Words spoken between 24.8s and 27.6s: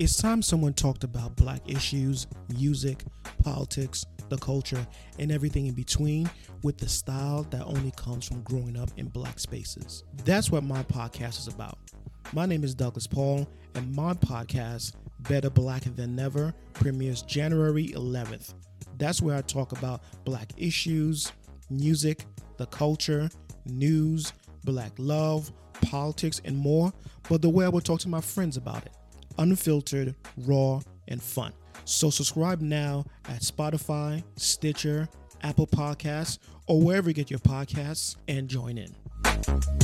love, politics, and more, but the